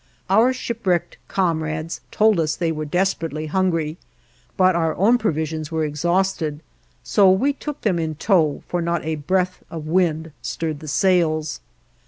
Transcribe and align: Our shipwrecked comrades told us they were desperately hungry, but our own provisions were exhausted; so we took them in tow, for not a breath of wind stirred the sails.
Our 0.31 0.51
shipwrecked 0.51 1.19
comrades 1.27 2.01
told 2.09 2.39
us 2.39 2.55
they 2.55 2.71
were 2.71 2.85
desperately 2.85 3.45
hungry, 3.45 3.97
but 4.57 4.75
our 4.75 4.95
own 4.95 5.19
provisions 5.19 5.71
were 5.71 5.85
exhausted; 5.85 6.61
so 7.03 7.29
we 7.29 7.53
took 7.53 7.81
them 7.81 7.99
in 7.99 8.15
tow, 8.15 8.63
for 8.67 8.81
not 8.81 9.05
a 9.05 9.13
breath 9.13 9.61
of 9.69 9.85
wind 9.85 10.31
stirred 10.41 10.79
the 10.79 10.87
sails. 10.87 11.61